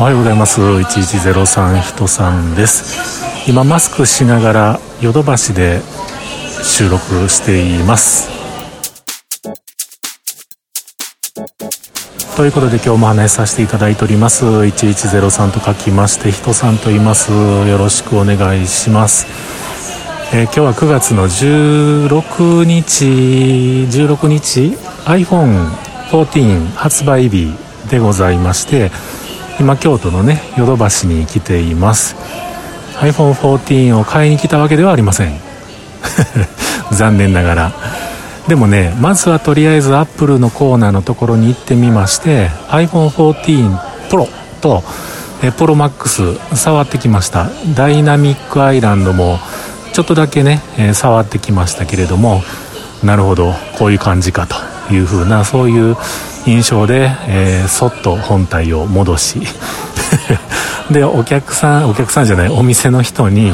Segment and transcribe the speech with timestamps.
[0.00, 0.62] おはようございます。
[0.62, 3.46] 1103人さんです。
[3.46, 5.82] 今マスクしながらヨドバシで
[6.62, 8.30] 収録しています。
[12.34, 14.46] ということで今日も話させていただいております。
[14.46, 17.30] 1103と書きまして人さんと言います。
[17.30, 19.26] よろしくお願いします。
[20.32, 27.52] えー、今日は9月の16日16日 iPhone14 発売日
[27.90, 28.90] でございまして
[29.60, 32.16] 今京都のねヨドバシに来ています。
[32.96, 35.38] iPhone14 を買いに来たわけではありません。
[36.90, 37.72] 残念ながら。
[38.48, 43.78] でもねまずはとりあえずアップルのコーナーのところに行ってみまして iPhone14
[44.08, 44.28] Pro
[44.62, 44.82] と
[45.42, 46.22] えプロマックス
[46.56, 47.50] 触ってきました。
[47.74, 49.38] ダイナミックアイランドも
[49.92, 52.42] ちょっとだけね、え、触ってきましたけれども
[53.02, 54.79] なるほどこういう感じかと。
[54.94, 55.96] いうふうなそういう
[56.46, 59.40] 印象で、えー、そっと本体を戻し
[60.90, 63.52] でお客さんお客さんじゃないお店の人に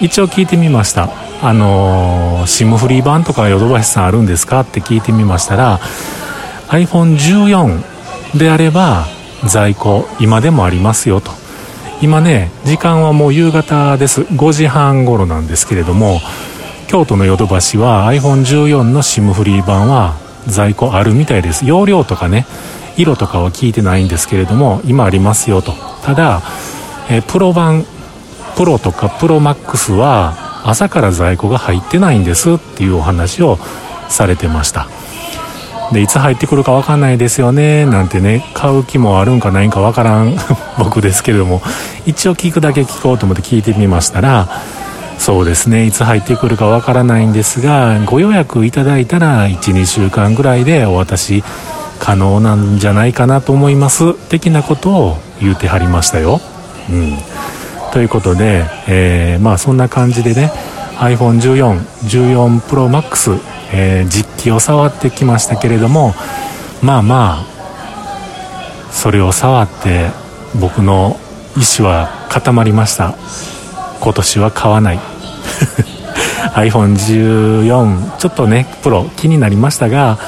[0.00, 1.10] 一応聞いてみました。
[1.44, 5.80] あのー、SIM フリー版とかヨドバシさんあるんですかって聞いてみましたら
[6.68, 9.06] iPhone14 であれば
[9.44, 11.32] 在庫今でもありますよと。
[12.00, 14.22] 今ね時間はもう夕方です。
[14.22, 16.20] 5時半頃なんですけれども
[16.86, 20.14] 京都のヨドバシは iPhone14 の SIM フリー版は
[20.46, 21.66] 在庫あるみたいです。
[21.66, 22.46] 容量とかね
[22.96, 25.72] 色とかは聞いてないんですけれども今ありますよと。
[26.02, 26.42] ただ、
[27.10, 27.84] え、プロ版
[28.56, 33.58] プロとかプロマックスは朝から在庫が入ってないんですっていうお話を
[34.08, 34.86] されてました。
[35.92, 40.36] でいつ入ってくるか分かんないですよねなんてね買う気もあるんかないんか分からん
[40.78, 41.60] 僕ですけれども。
[42.06, 44.48] 一応聞くだけ聞こうと思って聞いてみましたら
[45.18, 45.86] そうですね。
[45.86, 51.44] いつ入ってくるか分からないんですがご予約いただいたら12週間ぐらいでお渡し
[52.00, 54.14] 可能なんじゃないかなと思います。
[54.28, 56.40] 的なことを言うてはりましたよ。
[56.90, 57.16] うん、
[57.92, 60.50] ということで、えー、まあそんな感じでね
[60.98, 63.38] iPhone14、14 Pro Max、
[63.72, 66.14] えー、実機を触ってきましたけれども
[66.82, 67.52] まあまあ
[68.90, 70.10] それを触って
[70.60, 71.16] 僕の
[71.56, 73.14] 意思は固まりました。
[74.02, 74.98] 今年は買わない。
[76.54, 80.18] iPhone14 ちょっとねプロ気になりましたが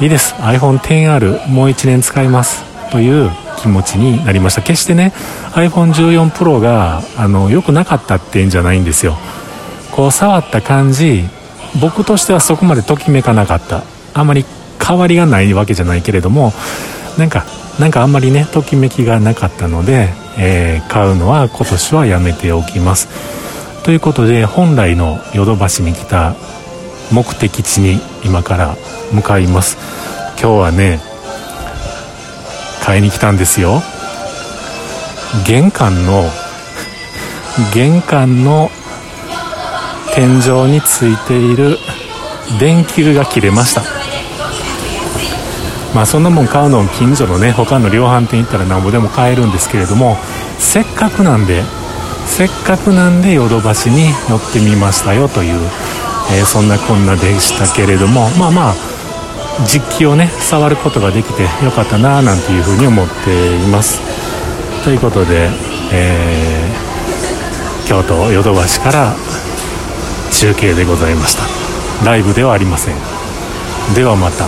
[0.00, 0.34] いいです。
[0.36, 4.62] iPhone10R もう1年使いますという気持ちになりました。
[4.62, 5.12] 決してね
[5.52, 9.16] iPhone14 Pro があの良くなかったってんじゃないんですよ。
[9.92, 11.24] こう触った感じ
[11.80, 13.82] 僕としてはそこまでときめかなかった。
[14.14, 14.46] あまり
[14.82, 16.52] 変わりがないわけじゃないけれども
[17.18, 17.44] なんか
[17.78, 23.08] なんかあんまりねときめきがなかったので、えー、買うのは今年はやめておきます。
[23.82, 26.34] ということで本来のヨドバシに来た
[27.10, 28.76] 目的地に今から
[29.12, 29.76] 向かいます。
[30.40, 31.00] 今日はね
[32.82, 33.82] 買いに来たんですよ。
[35.46, 36.24] 玄関の
[37.74, 38.70] 玄関の
[40.14, 41.78] 天井についている
[42.58, 43.97] 電球が切れました。
[45.94, 50.16] まあそんなもん買うの近所のね他の量販店行ったらなんぼでも買えるんですけれども
[50.58, 51.62] せっかくなんで
[52.26, 55.68] せっかくなんでヨドバシに寄ってみましたよという
[56.30, 58.74] えー、そんなこんなでしたけれどもまあまあ
[59.66, 64.00] 実機をね触ることができてよかったななんていうふうに思っています。
[64.84, 65.50] ということで、
[65.92, 69.16] えー、京都ヨドバシから
[70.30, 72.08] 中継でございました。
[72.08, 72.94] ライブではありません。
[73.94, 74.46] ではまた。